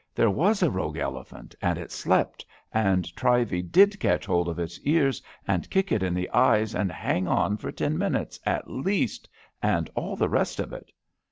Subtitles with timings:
[0.15, 4.79] There was a rogue elephant, and it slept, and Trivey did catch hold of its
[4.79, 9.29] ears and kick it in the eyes, and hang on for ten minutes, at least,
[9.61, 10.91] and all the rest of it.